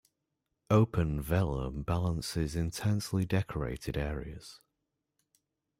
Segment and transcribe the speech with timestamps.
[0.71, 4.59] Open vellum balances intensely decorated areas.